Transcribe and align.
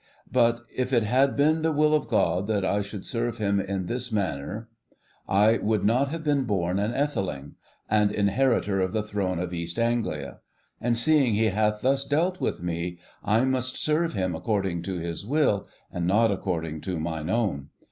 But 0.31 0.61
if 0.75 0.91
it 0.91 1.03
had 1.03 1.37
been 1.37 1.61
the 1.61 1.71
will 1.71 1.93
of 1.93 2.07
God 2.07 2.47
that 2.47 2.65
I 2.65 2.81
should 2.81 3.05
serve 3.05 3.37
Him 3.37 3.59
in 3.59 3.85
this 3.85 4.11
manner, 4.11 4.67
I 5.29 5.59
would 5.59 5.85
not 5.85 6.07
have 6.09 6.23
been 6.23 6.45
born 6.45 6.79
an 6.79 6.91
Ætheling, 6.91 7.51
and 7.87 8.11
inheritor 8.11 8.81
of 8.81 8.93
the 8.93 9.03
throne 9.03 9.37
of 9.37 9.53
East 9.53 9.77
Anglia; 9.77 10.39
and, 10.81 10.97
seeing 10.97 11.35
He 11.35 11.49
hath 11.49 11.81
thus 11.81 12.03
dealt 12.03 12.41
with 12.41 12.63
me, 12.63 12.97
I 13.23 13.41
must 13.45 13.77
serve 13.77 14.13
Him 14.13 14.33
according 14.33 14.81
to 14.85 14.95
His 14.97 15.23
will, 15.23 15.67
and 15.91 16.07
not 16.07 16.31
according 16.31 16.81
to 16.81 16.99
mine 16.99 17.29
own. 17.29 17.69